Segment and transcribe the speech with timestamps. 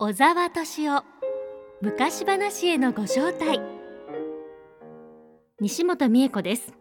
[0.00, 1.02] 小沢敏夫
[1.82, 3.60] 昔話へのご招待。
[5.58, 6.72] 西本美恵子です。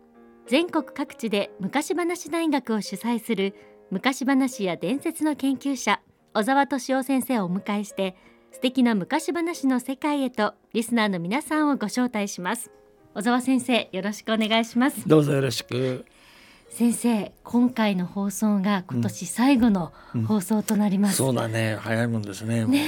[0.45, 3.55] 全国各地で昔話大学を主催する
[3.89, 5.99] 昔話や伝説の研究者
[6.35, 8.15] 小沢敏夫先生をお迎えして
[8.51, 12.69] 素敵な昔話の世界へとリスナーの皆さんをご招待します。
[13.15, 15.09] 小沢先生よろしくお願いします。
[15.09, 16.05] どうぞよろしく。
[16.69, 19.93] 先生今回の放送が今年最後の
[20.27, 21.75] 放送となります、うんうん、そうだね。
[21.79, 22.65] 早いもんですね。
[22.65, 22.85] ね、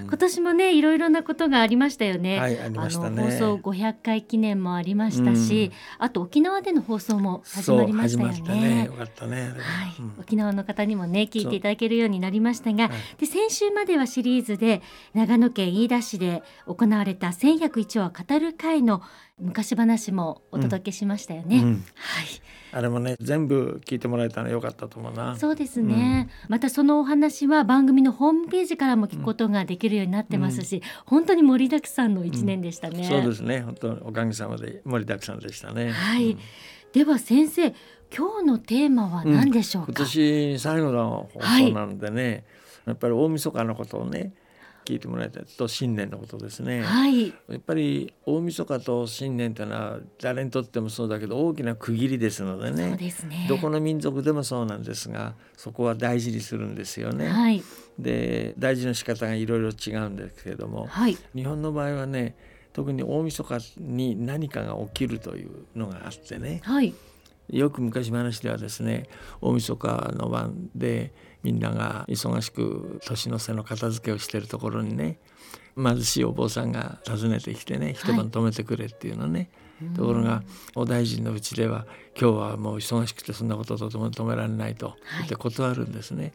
[0.00, 3.22] うん、今年もねいろいろなことがありましたよね、はい、ありましたね。
[3.22, 8.74] 放送500回記念もありましたし、あと沖縄での放送も始まりましたよね。
[8.74, 8.84] ね。
[8.86, 9.42] よかったね。
[9.42, 9.54] はい、
[10.18, 14.82] 沖縄の方にもね聞いていただけるようになりましたが、で先週まではシリーズで
[15.14, 19.02] 長野県飯田市で行われた1101話語る会の
[19.42, 21.76] 昔話もお届けしましたよね、はい。
[22.72, 25.36] あれもね全部聞いてもらえたのよかったと思うな。
[25.36, 33.60] そうですね、うん、またそのお話は番組のホームページからも聞くことができるようになってますし、うん、本当に盛りだくさんの一年でしたね、うん、そうですね。
[33.60, 35.90] 本当おかげさまで盛りだくさんでしたね。
[35.90, 36.38] はい、
[36.92, 37.74] では先生
[38.14, 42.44] 今日のテーマは何でしょう今年最後の放送なのでね、はい、
[42.86, 44.34] やっぱり大晦日のことをね
[44.84, 45.68] 聞いてもらいたいと。
[45.68, 52.96] 新年のことですね、はい、やっぱり大晦日と新年というのは誰にとってもそうだけど大きな区切りですのでね。
[53.26, 53.46] ね。
[53.48, 57.28] どこの民族でもそうなんですがそこは大事にするんですよね。
[57.28, 57.62] はい、
[57.98, 62.36] で大事の仕方がいろいろ違うんですけれども、はい、日本の場合はね
[62.72, 66.94] 特に大晦日に何かが起きるというのがあってね、はい、
[67.52, 69.08] よく昔話ではですね
[69.40, 75.18] 大晦日の晩でみんなが忙しく年の瀬の片付けをしてるところにね
[75.76, 80.42] 貧しいお坊さんが訪ねてきてね一晩泊めてくれっていうのね、はい、ところが
[80.74, 81.86] お大臣のうちでは
[82.18, 86.22] 今日はもう忙しくてそんなこととても止められないと言って断るんですね。
[86.22, 86.32] はい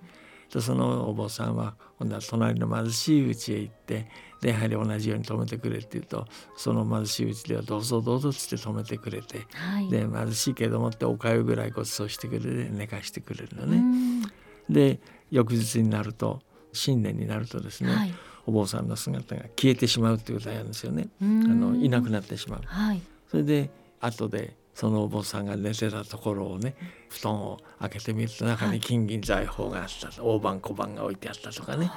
[0.53, 4.07] でそのお坊さんは今度は隣の貧しい家へ行って
[4.41, 14.29] でやはり同じように止めてくれって言うとその貧しい家ではどうぞどうぞっつって止めてくれて、はい、で貧しいけどもっておかゆぐらいご馳走してくれて寝かしてくれるのね。
[14.69, 14.99] で
[15.31, 16.41] 翌日になると
[16.73, 18.13] 新年になるとですね、はい、
[18.45, 21.07] お坊さんの姿が消えてしまうっていうことなんですよね。
[21.21, 22.61] あのいなくなってしまう。
[22.65, 23.69] はい、それで
[23.99, 26.75] 後でそのお坊さんが寝てたところをね
[27.09, 31.89] 布団を開けてみると中に金銀財宝があったと、はい、大判小判が置いてあったとかね。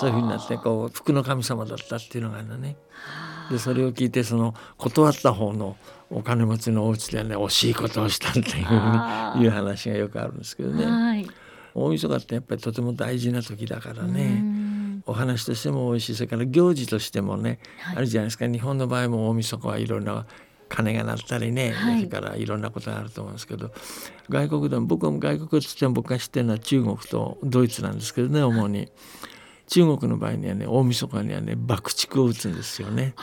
[0.00, 2.78] そういうふうになってこう服の神様だったっていうのがあるね。
[3.50, 5.76] でそれを聞いてその断った方の
[6.08, 10.86] お金持ちのお家でね惜しいことをしたっていういう話がよくあるんですけどね。
[10.86, 11.28] はい。
[11.74, 14.42] 大晦日ってやっぱりとても大事な時だからね。
[15.04, 16.14] お話としても美味しい。
[16.14, 18.46] それから行事としてもね、はい、あるじゃないですか。
[18.46, 20.24] 日本の場合も大晦日はいろんな
[20.74, 23.70] 鐘が鳴ったりね、はい、それからいろんなことがあると思うんですけど
[24.28, 28.88] 外国でも僕も外国っつっても僕が知ってるのは中国とドイツなんですけどね主に。
[29.66, 33.14] 中国の場合にはね大晦日にはね爆竹を打つんですよね。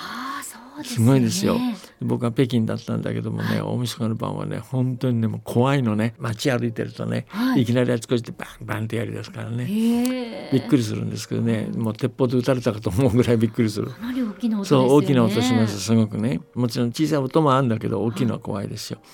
[0.84, 1.58] すごいですよ
[2.02, 10.50] 僕は北京だったんだけどもね、はい、大晦日の晩はね本当にねもう怖いのね街歩いてるとね、はい、いきなりあちこちでバンバンってやりですからね。
[10.52, 13.88] びっくりするんですけどねもう鉄砲で撃たれたかと思うぐらいびっくりする。
[13.92, 16.42] かなり大きな音、ね、そう大きな音しますすごくね。
[16.56, 19.06] もちろん小さい音もあるんだけど大きいのは怖いですよ、は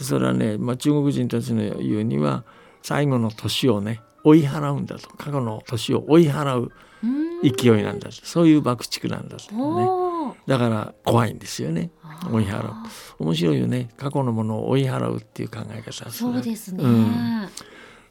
[0.00, 2.44] い、それはね、まあ、中国人たちの言うには
[2.82, 5.08] 最後の年をね追い払うんだと。
[5.16, 6.72] 過去の年を追い払う
[7.42, 10.09] 勢いなんだそういう爆竹なんだとね。
[10.46, 11.90] だから怖いんですよね。
[12.32, 12.74] 追い払う。
[13.18, 13.88] 面白いよね。
[13.96, 17.48] 過去のものを追い払うっていう考え方そうですね、うん、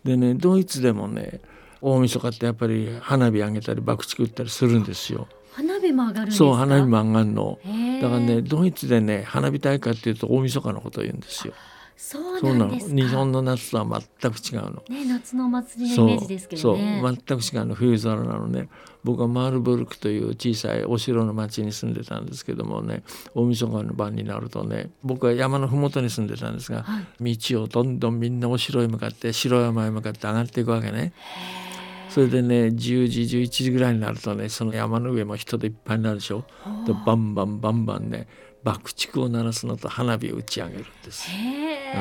[0.04, 1.42] でねドイツでもね
[1.82, 5.28] 大晦日ってやっぱり花火上げたり爆竹打ったりするんですよ。
[5.52, 7.60] 花火も上がるそう花火も上がるの。
[8.02, 11.54] だからねドイツでね花火大会っていうと大晦日のことを言うんですよ
[12.02, 14.84] そうなの日本の夏とは全く違うの。
[14.88, 17.02] ね夏のお祭りのイメージですけどね。
[17.04, 18.70] そう全く違うの冬空なのね。
[19.04, 23.04] 僕はマールブルクという小さいお城の町に住んでたんですけどもね
[23.36, 31.12] 大晦日の晩になるとね僕は山の麓に住んでたんですが、はい、道をどんどんみんなお城へ向かって城山へ向かって上がっていくわけね。
[32.08, 36.46] それでね10時11時ぐらいになるとねその山の上も人でいっぱいになるでしょ。
[36.88, 38.28] でバンバンバンバンね
[38.64, 41.30] 爆竹を鳴らすのと花火を打ち上げるんです。
[41.30, 41.94] へ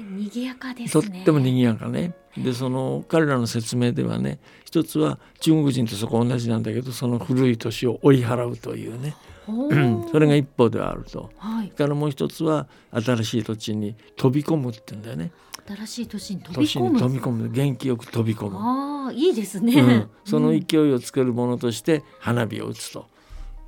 [0.00, 2.14] うん、賑やかです、ね、とっても賑やかね。
[2.36, 9.14] でその彼らの説明ではね一つは中国人とそこ同じなんだけどその古い年を追い払うというね。
[10.12, 15.32] それが一方ではあると、はい、からもう一つは新しい土地に飛び込むって言うんだよね。
[15.66, 16.98] 新しい年に飛び込む。
[16.98, 17.48] 飛び込む。
[17.48, 18.56] 元気よく飛び込む。
[18.58, 23.06] ああいいですね、うん、その勢いをつけるものとして花火を打つと。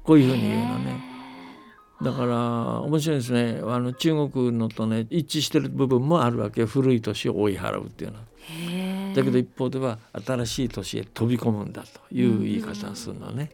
[0.04, 1.11] こういうふうに言うのね。
[2.02, 8.24] だから面白いですねあの中国のとね一致してる部分もあるわけ古い年を追い払うっていうのは。
[9.14, 13.50] だけど一方では新しい年へ飛び込むんだという言い方をするのね。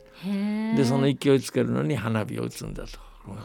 [0.76, 2.98] でその勢いつけるのに花火を打つんだと。
[3.28, 3.36] うん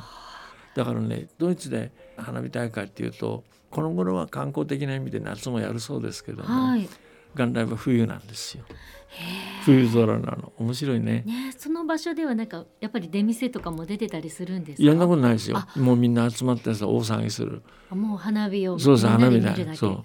[0.75, 6.89] だからねドイツで花火大会っていうとこの頃は観光的な意味で夏もやるそうですけども、はい
[7.35, 8.63] 元来は冬なんですよ。
[9.65, 10.51] 冬空なの。
[10.57, 11.23] 面白いね。
[11.25, 14.83] ねその場所ではなんかやっぱり出店とかも出てたりするんですか？
[14.83, 15.57] いやそんなことないですよ。
[15.57, 15.67] あ。
[15.79, 17.61] もうみんな集まってさ大騒ぎする。
[17.89, 19.55] あもう花火をそうそう花火だ。
[19.75, 20.03] そう。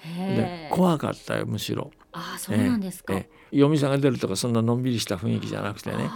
[0.00, 1.90] へでー怖かったよむしろ。
[2.12, 3.58] あそうなんですか、ええええ。
[3.58, 6.08] 嫁さんが出るとかそんなのんびりした雰囲気じゃなくてね。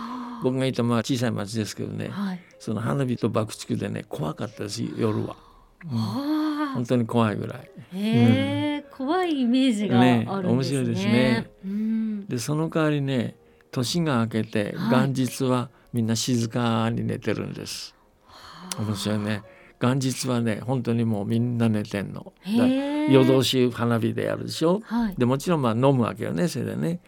[0.42, 2.08] 僕がいたまあ小さい町ですけどね。
[2.08, 2.40] はい。
[2.58, 5.36] その花火と爆竹でね怖かったです夜は、
[5.84, 5.98] うん。
[5.98, 6.41] あ
[6.74, 7.70] 本当に怖いぐらい。
[7.94, 10.42] ーへえ、怖いイメージがあるんですね。
[10.42, 11.50] ね面白いですね。
[11.64, 12.26] うん。
[12.26, 13.34] でその代わりね
[13.70, 15.08] 年が明けてはい。
[15.08, 17.94] 元日はみんな静かに寝てるんです、
[18.78, 19.42] 面白いね。
[19.80, 22.32] 元日はね本当にもうみんな寝てんの。
[23.10, 24.80] 夜通し花火でやるでしょ。
[24.84, 25.14] はい。
[25.16, 27.00] でもちろんまあ飲むわけよねそれでね。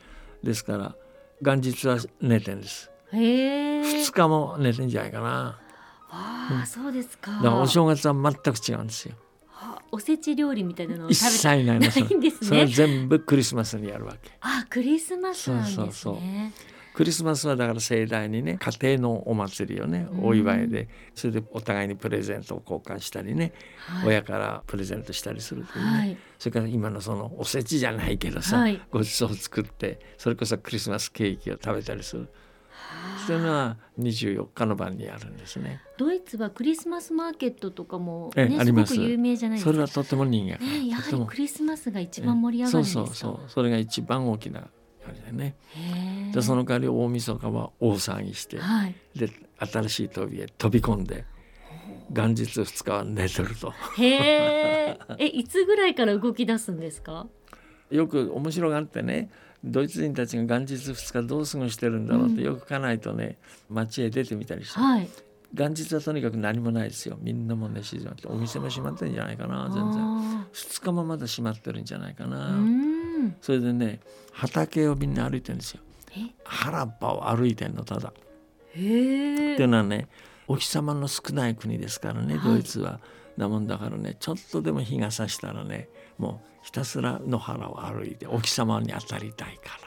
[0.42, 0.94] ですから
[1.40, 2.90] 元日は寝てんです。
[3.12, 3.80] へえ。
[3.82, 5.58] 2日も寝てんじゃないかな。
[6.10, 7.30] ああそうですか。
[7.32, 9.14] だからお正月は全く違うんですよ。
[9.14, 9.33] あ
[9.94, 14.32] おせち料理みたいなのを一食べ切ないんですそれ全部クリスマスにやるわけ。
[14.40, 15.76] あクリスマスなんですね。
[15.76, 16.16] そうそうそう。
[16.94, 24.08] クリスマスはだから盛大にね家庭のお祭りをねお祝いでそれでお互いにプレゼントを交換したりね、はい。
[24.08, 26.16] 親からプレゼントしたりするというね、はい。
[26.40, 28.80] それから今のそのおせちじゃないけどさ、はい。
[28.90, 32.28] ごちそうを作ってそれこそクリスマスケーキを食べたりする
[33.26, 35.80] そういうのは24日の晩にやるんですね。
[35.96, 38.94] ドイツはクリスマスマーケットとかもええねあります。
[38.94, 39.70] すごく有名じゃないですか。
[39.72, 43.06] それはとても人気がねやはりクリスマスが一番盛り上がるんですか？
[43.06, 43.50] そうそうそう。
[43.50, 44.64] それが一番大きなあ
[45.10, 45.56] れでね。
[46.32, 48.94] でその代わり大晦日は大騒ぎしてはい。
[49.16, 51.24] で新しい扉へ飛び込んで
[52.10, 53.70] 元日2日は寝てると。
[53.96, 54.98] へえ。
[55.18, 57.26] えいつぐらいから動き出すんですか？
[57.96, 59.30] よく面白がってね
[59.62, 63.38] ドイツ人たちが元日2日どう過ごしてるんだろうってよく家内とね
[63.70, 65.08] 街へ出てみたりして、はい。
[65.54, 67.16] 元日はとにかく何もないですよ。
[67.20, 70.02] みんなもね静まってお店も閉まってるんじゃないかな全然。
[70.02, 73.36] あ2日もまだ閉まってるんじゃないかな、ん。
[73.40, 74.00] それでね
[74.32, 75.80] 畑をみんな歩いてるんですよ。
[76.16, 76.34] え？
[76.44, 78.12] 原っぱを歩いてんのただ。
[78.72, 80.08] へっていえうのはね
[80.48, 82.52] お日様の少ない国ですからねはい。
[82.54, 82.98] ドイツは。
[83.36, 85.88] なもんだからねちょっとでも日が差したらね
[86.18, 89.78] もうひたすら野原を歩いてお日様に当たりたいか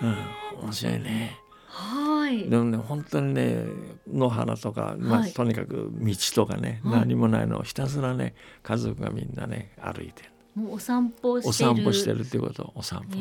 [0.00, 0.08] ら。
[0.08, 1.38] うん面白いね。
[1.66, 2.48] はい。
[2.48, 3.64] でもね本当にね
[4.10, 5.32] 野原とか、まあはい。
[5.32, 7.00] とにかく道とかね、はい。
[7.00, 11.70] 何もないのをひたすらね家族がみんなね歩いてるもうお散歩してる。
[11.70, 13.16] お散歩してるっていうことお散歩。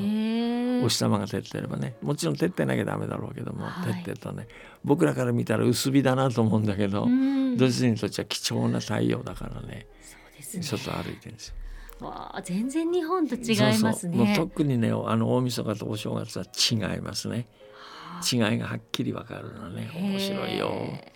[0.85, 3.93] お日様が照ってればねもちろん照ってなきゃダメだろうけども、はい。
[3.93, 4.47] 照ってるとね
[4.83, 7.57] 僕らから見たら薄日だなと思うんだけど、うん。
[7.57, 9.87] ドイツ人にとっては貴重な太陽だからね
[10.55, 10.61] ね。
[10.61, 11.55] ちょっと歩いてるんですよ。
[12.01, 14.11] わあ全然日本と違いますそうそう。
[14.11, 17.47] もうね特にねあの大晦日とお正月は違いますね。
[18.31, 19.89] 違いがはっきりわかるのね。
[19.93, 20.67] 面白いよ。
[20.67, 21.13] へ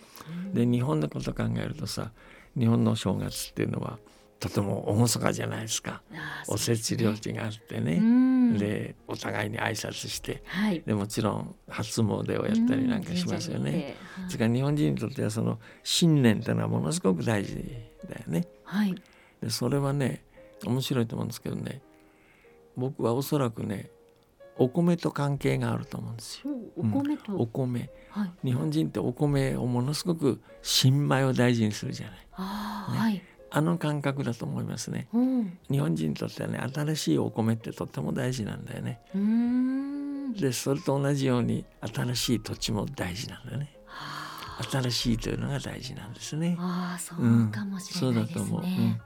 [0.52, 2.12] で日本のこと考えるとさ
[2.56, 3.98] 日本の正月っていうのは
[4.38, 6.02] とても厳かじゃないですか。
[6.48, 8.58] おせち料理があってね、うん。
[8.58, 10.42] でお互いに挨拶して。
[10.46, 10.80] はい。
[10.80, 13.96] でもちろん初詣をやったりなんかしますよね。
[14.22, 17.56] うんそれから日本人にとってはその信念っていうのはものすごく大事
[18.08, 18.46] だよね。
[18.64, 18.94] はい。
[19.42, 20.24] でそれはね
[20.66, 21.82] 面白いと思うんですけどね。
[22.76, 23.90] 僕はおそらくね
[24.56, 26.50] お米と関係があると思うんですよ。
[26.76, 27.90] おお米と、お米。
[28.10, 28.48] はい。
[28.48, 32.16] 日本人ってお米をものすごく新米を大事にするじゃない。
[32.16, 33.22] ねあーはい。
[33.52, 35.08] あの感覚だと思いますね。
[35.12, 35.58] うん。
[35.70, 39.00] 日本人にとってはね新しいお米ってとっても大事なんだよね。
[39.14, 40.32] うーん。
[40.34, 43.76] でそれと同じように新しい土地も大事なんだよね。
[43.88, 46.54] あ新しいというのが大事なんですね。
[46.58, 48.68] あーそうかもしれそうないですだと思う、うん。
[48.68, 49.00] ね。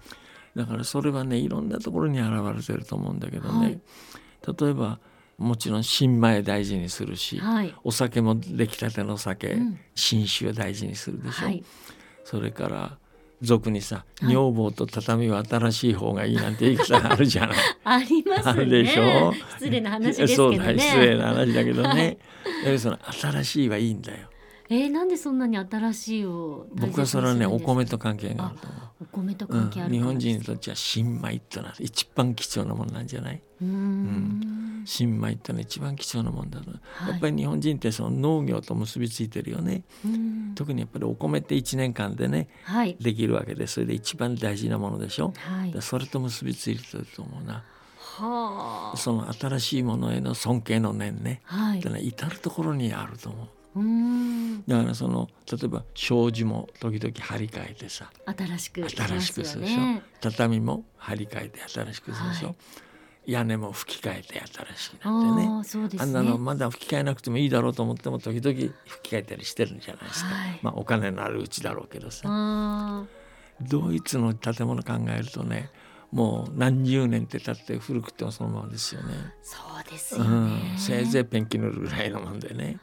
[0.54, 3.80] だからそれはねいろんなところに現れてると思うんだけどね、はい
[4.60, 5.00] 例えば
[5.38, 11.64] もちろん新米大事にするし、はいお酒も出来たての酒、うん新酒を大事にするでしょ、はい
[12.24, 12.98] それから
[13.40, 17.56] 俗にさはい女房と畳は新しい方がいいなんて言い方があるじゃない。
[17.84, 18.64] ありますね。
[18.66, 19.32] でしょ？
[19.58, 20.78] 失礼な話ですけどそうだね。
[20.78, 21.88] 失礼な話だけどね。
[21.88, 24.28] はいだけどその新しいはいいんだよ。
[24.70, 28.83] えー、なんでそんなに新しいを僕はそれはねお米と関係があると思う。
[29.00, 33.42] お米とうん関係ある日本人にととっては新米ってのは一番貴重なもんなんじゃない？
[33.60, 34.82] うーん。
[34.86, 37.10] 新米ってのは一番貴重なもんだと、はい。
[37.10, 39.82] やっぱり日本人ってその農業と結びついてるよね。
[40.04, 40.52] うん。
[40.54, 42.96] 特にやっぱりお米って1年間でねはい。
[43.00, 45.72] できるわけでそれで一番大事なものでしょ、はい。
[45.72, 47.64] でそれと結びついてると思うな。
[47.98, 48.96] はあ。
[48.96, 51.40] その新しいものへの尊敬の念ね。
[51.44, 51.80] はい。
[51.80, 53.48] ってのは至る所にあると思う
[54.68, 62.54] だからその例えば障子も時々張り替えてさ新しく新しくするでしょ、ね畳も張り替えて新しくするでしょ、は
[63.26, 63.32] い。
[63.32, 65.48] 屋根も吹き替えて新しくなってね。
[65.48, 65.98] ね。
[65.98, 70.60] あんなのまだ吹き替えなくてもいいだろうと思っても時々吹き替えたりしてるんじゃないですか、はい。
[70.62, 72.22] まあお金のあるうちだろうけどさ。
[72.26, 73.04] あ
[73.60, 75.70] ドイツの建物考えるとね
[76.10, 79.08] もう何十年って経って古くてもそのままですよね。
[79.12, 82.78] ーそうですようねん、せいぜいペンキ塗るぐらいのもんでね。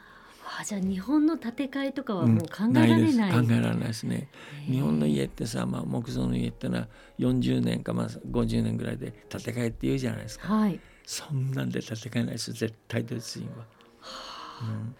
[0.60, 2.36] あじゃあ日本の建て替えとかはうん。
[2.36, 3.17] もう考えられない,、です。
[3.20, 3.31] 考え
[3.62, 4.27] られないですね。
[4.65, 6.88] 日本の家ってさ、まあ、木造の家ってのは
[7.20, 10.48] 40年かまあ50年ぐらいで建て替えって言うじゃないですか。
[10.53, 10.79] はい。
[11.05, 12.50] そんなんで建て替えないです。
[12.50, 13.65] よ絶対ドイツ人は。
[14.62, 14.96] うん、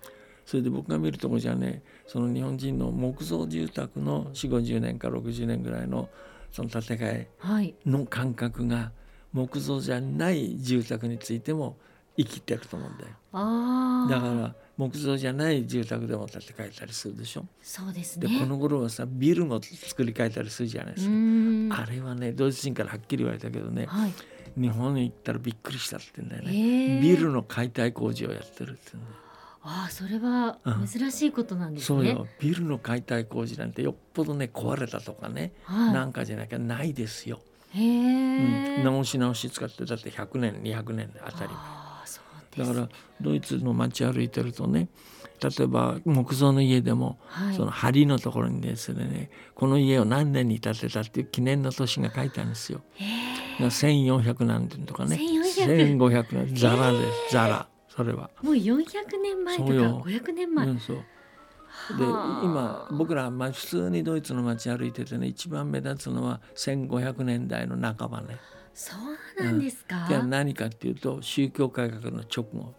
[0.46, 6.10] それで僕が見るとこじゃねその日本人の木造住宅の4 5 0年か60年ぐらいの
[6.52, 7.76] その建て替えはい。
[7.86, 8.92] の感覚が
[9.34, 11.78] 木造じゃない住宅についても
[12.18, 13.10] 生きてると思うんだよ。
[13.34, 14.56] ああだから
[14.90, 17.46] 木造じゃない住宅でも建て替えたりするでしょ？
[17.62, 21.82] そうですでねこの頃はさビルも作り変えたりするじゃないでうすか。
[21.84, 24.14] あれはねドイツ人からはっきり言われたけどねはい。
[24.58, 26.52] 日本に行ったらびっくりしたって言うんだよへね。
[27.00, 28.92] ービルの解体工事をやってるって。
[29.64, 30.88] ああそれはうん。
[30.88, 32.28] 珍しいことなんですね、そうよ。
[32.40, 35.94] ビルの解体工事なんてよっぽどね壊れたとかね、はい。
[35.94, 37.40] なんかじゃなきゃないですよ。
[37.74, 41.52] へうえ、ん、直し直し使ってだって100年200年で当たり
[42.58, 42.90] だから
[43.22, 44.90] ドイツの街歩いてるとね
[45.42, 47.56] 例えば木造の家でも、はい。
[47.56, 52.82] その梁のところにですねこの家を何年に建てたっていう記念の年が書いてあるんですよ。
[52.94, 55.16] へえだから1400何年とかね。
[55.16, 57.34] 1400 1500年ザラです。
[57.34, 57.68] ザラ。
[57.90, 58.30] それは。
[58.44, 58.86] もう400
[59.22, 60.04] 年前とかそうよ。
[60.06, 60.98] 500年前、うん、そう。
[61.98, 62.42] ではあ。
[62.44, 68.38] 今僕らまあ普通にドイツの街歩いててね一番目立つのは1500年代の半ばね。
[68.74, 68.96] そ
[69.40, 72.74] うなんですか、じゃあ何かっていうと宗教改革の直後。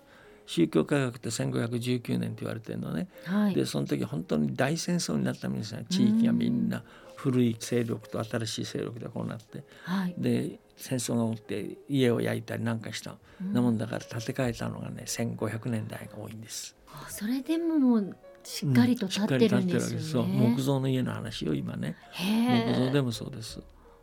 [0.44, 3.08] 宗教改革って1519年って言われてるのね。
[3.24, 3.54] はい。
[3.54, 6.82] でその時本当に大戦争になったんですね地域がみんな
[7.16, 9.62] 古い勢力と新しい勢力でこうなって。
[9.84, 10.14] はい。
[10.18, 16.74] で戦争が起きて家を焼いたりなんかした、なもんだから建て替えたのがね1500年代が多いんです。
[16.88, 21.96] あそれでももうしっかりと立ってるんですよね、う木造の家の話よ今ね。
[22.12, 23.60] 木造でもそうです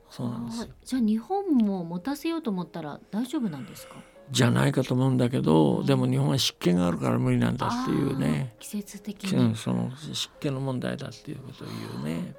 [0.09, 3.95] そうなんですじゃあ日本も持たせようと思ったら大丈夫なんですか？
[4.31, 8.53] じゃないかと思うんだけどでも日本は湿気があるから無理なんだっていうね。
[8.59, 9.37] 季節的に。
[9.37, 12.35] うんその湿気の問題だっていうことを言うね。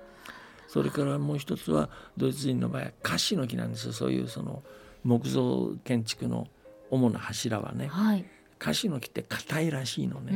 [0.69, 3.93] それからもう一つはドイツ人の場合はカシの木なんですよ。
[3.93, 4.62] そういうその
[5.03, 6.47] 木造建築の
[6.91, 7.89] 主な柱はね。
[7.89, 8.25] はい。
[8.61, 10.33] カシの木って硬いらしいのね。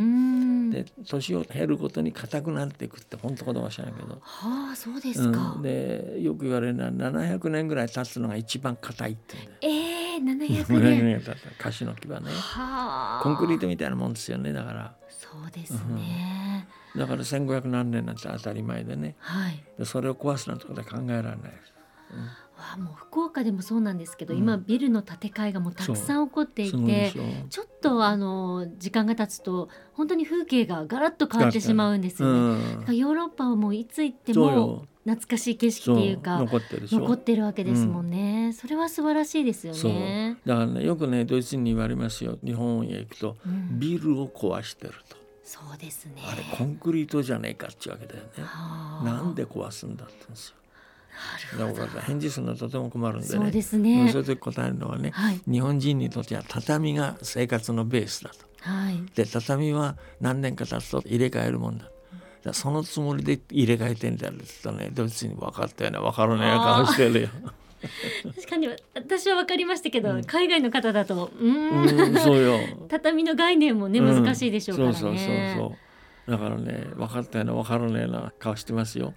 [0.80, 9.58] んで年を経るごとに硬くなっていくって本当かどうか知らないけど、はあそうですか、うん、でよく言われるのは700年ぐらい経つのが一番硬いって言うんだよ。
[9.62, 11.04] ええー、700 700年。
[11.04, 11.62] 年経った。
[11.62, 12.30] カシの木はね。
[12.30, 13.20] はあ。
[13.22, 14.94] コンクリートみたいなもんですよねだから。
[15.08, 19.16] そうですね、だから1500何年なんて当たり前でね。
[19.18, 19.64] はい。
[19.78, 21.38] でそれを壊すなんてことは考えられない。
[22.56, 24.40] わあもう福岡でもそうなんですけど、うん。
[24.40, 32.38] 今ビルの建て替えがもうたくさん起こっていてすごいでしょちょっとあの時間が経つと本当に風景がガラッと変わってしまうんですよね。
[32.38, 32.80] うん。
[32.80, 34.86] だからヨーロッパはもういつ行ってもそうよ。
[35.04, 37.00] 懐かしい景色っていうか残ってるでしょ。
[37.00, 39.92] 残ってるわけですもんね、それは素晴らしいですよそう。
[39.92, 40.38] ね。
[40.46, 42.38] だからねよくねドイツ人に言われますよ。
[42.42, 43.78] 日本へ行くとうん。
[43.78, 46.22] ビルを壊してると、そうですね。
[46.24, 48.30] あれコンクリートじゃねえかっていうわけだよね。
[48.38, 49.04] はあ。
[49.04, 50.56] なんで壊すんだって言うんですよ。
[51.58, 53.34] なるだから返事するのとても困るんでね。
[53.34, 58.36] そうですうんねそういう時答えるのはね、はい日本人にとっては畳が生活のベースだと。
[58.60, 61.90] はいで畳は何年か経つと入れ替えるもんだ。
[62.52, 67.28] そのつもりで入れ替えてんだよって言ったらねドイツ人に分かったよね分からねえ顔してるよ。
[68.36, 72.58] 確かに私は分かりましたけど、うん海外の方だとうーんうんそうよ。
[72.88, 74.94] 畳の概念もねうん難しいでしょうからね。
[74.94, 75.76] そうそうそうそ
[76.26, 76.30] う。
[76.30, 79.14] だからね分かったよね分からねえな顔してますよ。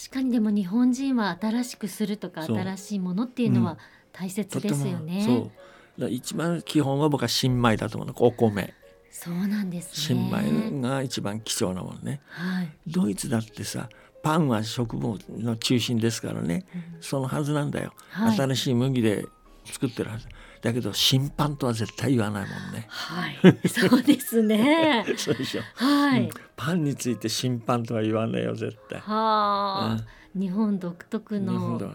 [0.00, 3.78] 確かにでも日本人は新しくするとか新しいものっていうのうんは
[4.12, 5.24] 大切ですよね。
[5.26, 5.36] そう。
[5.44, 5.52] だか
[5.98, 8.72] ら一番基本は僕は新米だと思うのお米。
[9.10, 10.70] そうなんです新ね。
[10.72, 12.20] 米が一番貴重なものね。
[12.30, 12.72] はい。
[12.86, 13.88] ドイツだってさ
[14.22, 16.64] パンは食物の中心ですからね、
[17.00, 19.26] そのはずなんだよ、はい新しい麦で
[19.64, 20.28] 作ってるはず
[20.62, 22.86] だけど新パンとは絶対言わないもんね。
[22.88, 23.68] はい。
[23.68, 25.04] そうですね。
[25.16, 26.22] そうでしょ、はい。
[26.22, 26.30] うん。
[26.56, 31.86] パンについて新パンとは言わないよ絶対、はあ、日本独特の考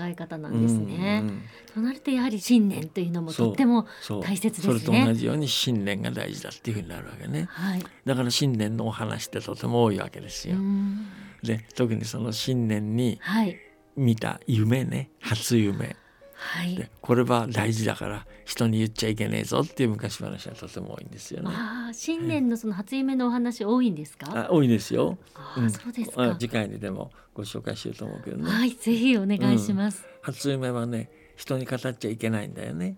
[0.00, 1.20] え方なんですね。
[1.22, 1.42] うんうん。
[1.74, 3.86] となるとやはり信念というのもとっても
[4.22, 4.78] 大切ですね。
[4.78, 7.46] それと同じように信念が大事だっていうふうになるわけね。
[7.50, 7.82] はい。
[8.06, 11.06] だから信念のお話ってとても多いわけですうよ、ん。
[11.42, 13.58] で特にその信念にはい。
[13.96, 15.10] 見た夢ね。
[15.20, 15.96] 初夢
[16.34, 16.90] はいで。
[17.00, 21.50] これは大事だから人に言っちゃいけねえぞっていう昔話はとても多いんですよね。
[21.52, 24.46] ああ、新年のその初夢のお話多いんですか？
[24.48, 25.16] あ多いですよ。
[25.34, 26.22] ああ、うんそうですか。
[26.22, 28.50] あ次回にでもご紹介しようと思うけどね。
[28.50, 30.04] はい、ぜひお願いします。
[30.22, 32.96] 初夢はね人に語っちゃいけないんだよね。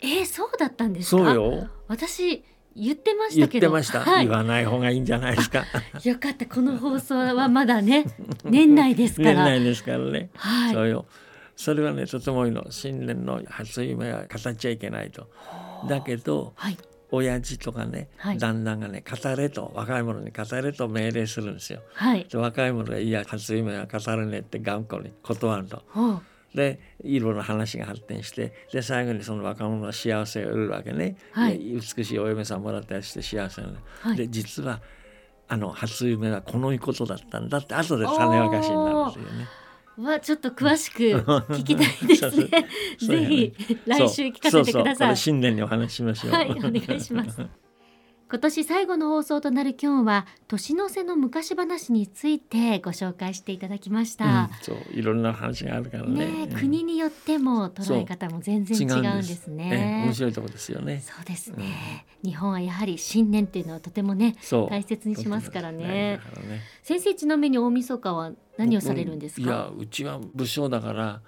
[0.00, 1.24] えー、そうだったんですか？
[1.24, 2.42] そうよ私
[2.74, 5.64] 言ってましたけどてました、はい言わない方がいいんじゃないですか
[6.04, 8.06] よかったこの放送はまだね
[8.44, 11.04] 年内ですから 年内ですからね、はいそうよ
[11.56, 12.66] それはねとてもいいの。
[12.70, 15.28] 新年の初夢は語っちゃいけないと。
[15.88, 16.78] だけどはい。
[17.14, 18.38] 親父とかね、はい。
[18.38, 21.80] 旦那がね語れと若い者に語れと命令するんですよ。
[21.92, 22.24] はい。
[22.24, 25.82] で若い者が「いや初夢は語れねえ」って頑固に断ると。
[26.54, 31.58] でいろんな話が発展してで最後にその若者は幸せを得るわけね、はい。
[31.58, 34.16] で美しいお嫁さんもらったりして幸せなの、はい。
[34.16, 34.80] で実は
[35.48, 39.46] あの初夢はこのことだったんだって後で種明かしになるんですよね。
[39.98, 42.48] はちょっと詳しく聞きたいですね。
[42.98, 43.52] そう ぜひ
[43.86, 46.32] 来週聞かせてくだそうそうこさいれ新年にお話ししましょう。
[46.32, 47.42] はいお願いします
[48.32, 56.24] 今年最後の放送となる今日は年の瀬の昔話についてご紹介していただきましうんた、そういろんな話があるからね。
[56.24, 56.58] ねえうん。
[56.58, 61.02] 国によっても捉え方も全然違うんですええね面白いところですよね。
[61.04, 64.34] そうですね、日本はやはり新年っていうのはとてもね
[64.70, 65.86] 大切にしますからね。
[65.86, 66.20] ね。
[66.82, 71.20] 先生ちなみに大晦日は何をされるんですいやかうちは武将だから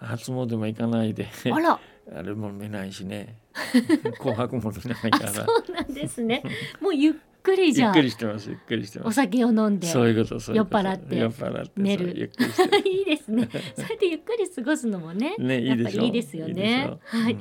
[0.00, 1.28] 初詣も行かないで。
[1.52, 1.78] あら。
[2.14, 3.36] あれも見ないしね
[4.18, 6.42] 紅白も見ないかあそらうなんですね。
[6.80, 9.08] もうゆっくりじゃあゆっくりしてますゆっくりしてます。
[9.08, 12.06] お酒を飲んでそういうこと酔っ払って酔っ払って寝る。
[12.06, 13.48] そうゆっくりして いいですね。
[13.74, 15.82] それでゆっくり過ごすのもねねいいでしょ。
[15.84, 16.98] やっぱりいいですよね。
[17.04, 17.32] はい。
[17.34, 17.40] うん。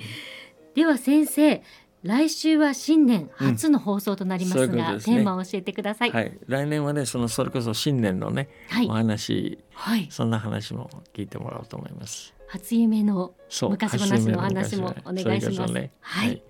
[0.74, 1.62] では先生
[2.06, 4.70] 来週は新年初の放送となりますうん。
[4.70, 5.16] そういうすね。
[5.16, 6.12] テーマを教えてください。
[6.12, 6.38] はい。
[6.46, 8.86] 来年はねそのそれこそ新年のね、はい。
[8.88, 10.08] お話はい。
[10.12, 12.36] そんな話も聞いてもらおうと思います。
[12.48, 13.34] 初夢の
[13.70, 14.78] 昔話のお話。
[14.78, 15.74] もお願いします。
[15.74, 16.44] ねはい。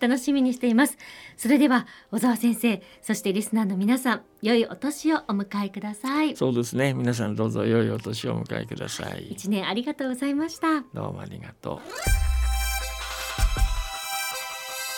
[0.00, 0.96] 楽しみにしています。
[1.36, 6.34] それでは小沢先生そしてリスナーの皆さん良いお年をお迎えください。
[6.36, 6.94] そうですね。
[6.94, 9.28] 皆さんどうぞ良いお年をお迎えください。
[9.30, 10.80] 一年ありがとうございました。
[10.94, 12.32] どうもありがとう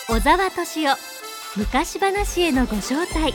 [0.07, 0.95] 小沢敏夫。
[1.57, 3.33] 昔話へのご招待。